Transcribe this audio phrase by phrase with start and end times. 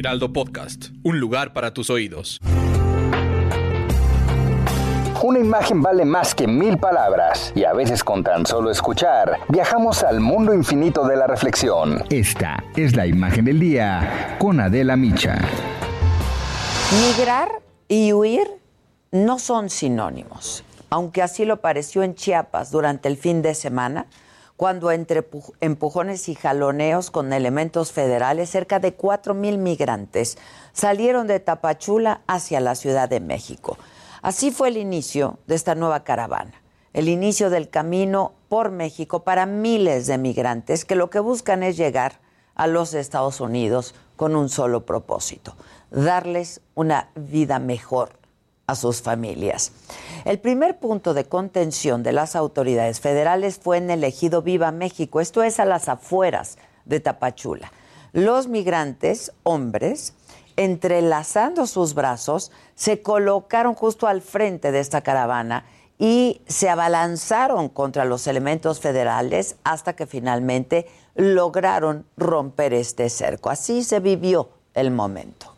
[0.00, 2.40] Heraldo Podcast, un lugar para tus oídos.
[5.22, 10.02] Una imagen vale más que mil palabras y a veces con tan solo escuchar viajamos
[10.02, 12.02] al mundo infinito de la reflexión.
[12.08, 15.36] Esta es la imagen del día con Adela Micha.
[17.02, 18.48] Migrar y huir
[19.12, 24.06] no son sinónimos, aunque así lo pareció en Chiapas durante el fin de semana,
[24.60, 25.26] cuando entre
[25.62, 30.36] empujones y jaloneos con elementos federales, cerca de cuatro mil migrantes
[30.74, 33.78] salieron de Tapachula hacia la Ciudad de México.
[34.20, 36.60] Así fue el inicio de esta nueva caravana,
[36.92, 41.78] el inicio del camino por México para miles de migrantes que lo que buscan es
[41.78, 42.20] llegar
[42.54, 45.56] a los Estados Unidos con un solo propósito,
[45.90, 48.19] darles una vida mejor
[48.70, 49.72] a sus familias.
[50.24, 55.20] El primer punto de contención de las autoridades federales fue en el ejido Viva México,
[55.20, 57.72] esto es a las afueras de Tapachula.
[58.12, 60.14] Los migrantes, hombres,
[60.56, 65.64] entrelazando sus brazos, se colocaron justo al frente de esta caravana
[65.98, 73.50] y se abalanzaron contra los elementos federales hasta que finalmente lograron romper este cerco.
[73.50, 75.54] Así se vivió el momento.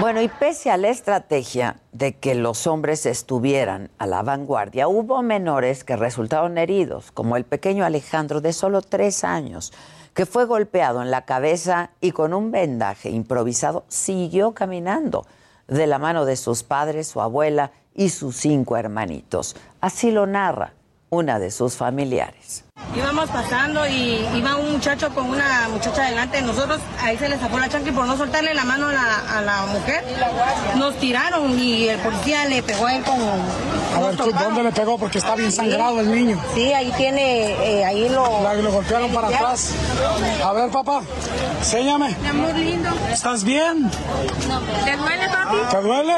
[0.00, 5.22] Bueno, y pese a la estrategia de que los hombres estuvieran a la vanguardia, hubo
[5.22, 9.72] menores que resultaron heridos, como el pequeño Alejandro de solo tres años,
[10.12, 15.26] que fue golpeado en la cabeza y con un vendaje improvisado siguió caminando
[15.68, 19.54] de la mano de sus padres, su abuela y sus cinco hermanitos.
[19.80, 20.72] Así lo narra
[21.08, 22.63] una de sus familiares.
[22.96, 27.38] Íbamos pasando y iba un muchacho con una muchacha delante de nosotros, ahí se le
[27.38, 30.04] sacó la chanca y por no soltarle la mano a la, mujer,
[30.76, 33.18] nos tiraron y el policía le pegó a él con...
[33.20, 34.96] A ver, ¿dónde le pegó?
[34.96, 36.40] Porque está bien sangrado el niño.
[36.54, 38.52] Sí, ahí tiene, eh, ahí lo...
[38.62, 39.72] lo golpearon para atrás.
[40.44, 41.02] A ver, papá,
[41.58, 42.14] enséñame.
[42.22, 42.90] Mi amor lindo.
[43.10, 43.90] ¿Estás bien?
[44.84, 45.56] ¿Te duele, papi?
[45.70, 46.14] ¿Te duele?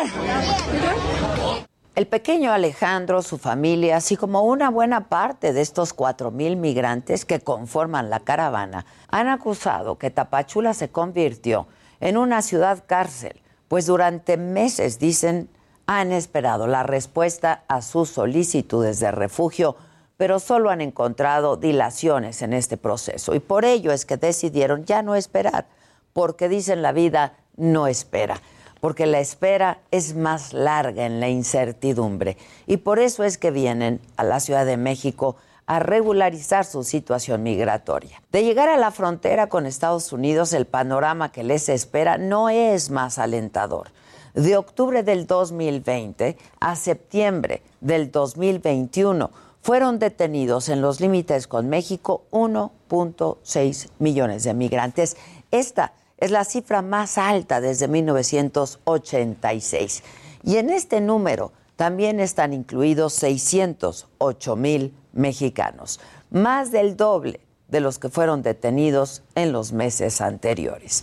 [1.96, 7.24] El pequeño Alejandro, su familia, así como una buena parte de estos cuatro mil migrantes
[7.24, 11.68] que conforman la caravana, han acusado que Tapachula se convirtió
[12.00, 15.48] en una ciudad cárcel, pues durante meses, dicen,
[15.86, 19.76] han esperado la respuesta a sus solicitudes de refugio,
[20.18, 23.34] pero solo han encontrado dilaciones en este proceso.
[23.34, 25.64] Y por ello es que decidieron ya no esperar,
[26.12, 28.38] porque dicen la vida no espera
[28.80, 32.36] porque la espera es más larga en la incertidumbre.
[32.66, 37.42] Y por eso es que vienen a la Ciudad de México a regularizar su situación
[37.42, 38.22] migratoria.
[38.30, 42.90] De llegar a la frontera con Estados Unidos, el panorama que les espera no es
[42.90, 43.88] más alentador.
[44.34, 49.30] De octubre del 2020 a septiembre del 2021
[49.62, 55.16] fueron detenidos en los límites con México 1.6 millones de migrantes.
[55.50, 60.04] Esta es la cifra más alta desde 1986.
[60.42, 66.00] Y en este número también están incluidos 608 mil mexicanos,
[66.30, 71.02] más del doble de los que fueron detenidos en los meses anteriores.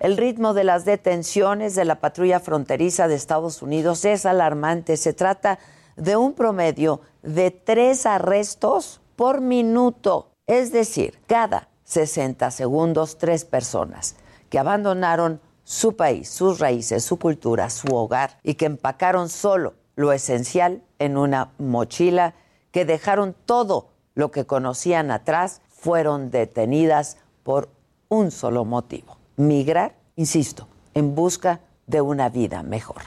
[0.00, 4.96] El ritmo de las detenciones de la patrulla fronteriza de Estados Unidos es alarmante.
[4.96, 5.60] Se trata
[5.96, 14.16] de un promedio de tres arrestos por minuto, es decir, cada 60 segundos tres personas
[14.52, 20.12] que abandonaron su país, sus raíces, su cultura, su hogar y que empacaron solo lo
[20.12, 22.34] esencial en una mochila,
[22.70, 27.70] que dejaron todo lo que conocían atrás, fueron detenidas por
[28.10, 33.00] un solo motivo, migrar, insisto, en busca de una vida mejor.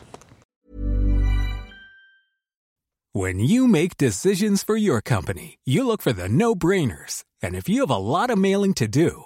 [3.14, 7.24] When you make decisions for your company, you look for the no-brainers.
[7.44, 9.26] And if you have a lot of mailing to do,